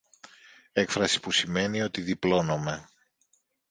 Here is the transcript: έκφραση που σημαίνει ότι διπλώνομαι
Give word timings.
έκφραση 0.71 1.19
που 1.19 1.31
σημαίνει 1.31 1.81
ότι 1.81 2.01
διπλώνομαι 2.01 2.89